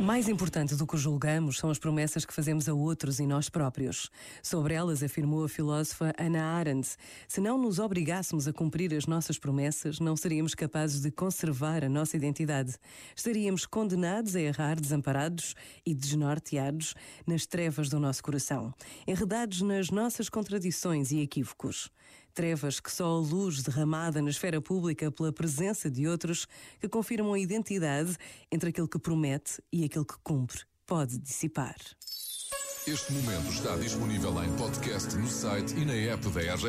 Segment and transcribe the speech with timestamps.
[0.00, 4.10] Mais importante do que julgamos são as promessas que fazemos a outros e nós próprios.
[4.42, 6.96] Sobre elas afirmou a filósofa Hannah Arendt:
[7.28, 11.88] se não nos obrigássemos a cumprir as nossas promessas, não seríamos capazes de conservar a
[11.88, 12.74] nossa identidade.
[13.14, 15.54] Estaríamos condenados a errar desamparados
[15.86, 16.94] e desnorteados
[17.26, 18.74] nas trevas do nosso coração,
[19.06, 21.90] enredados nas nossas contradições e equívocos.
[22.34, 26.46] Trevas que só a luz derramada na esfera pública pela presença de outros
[26.80, 28.16] que confirmam a identidade
[28.50, 31.76] entre aquele que promete e aquele que cumpre pode dissipar.
[32.86, 36.66] Este momento está disponível em podcast no site e na app da RGF.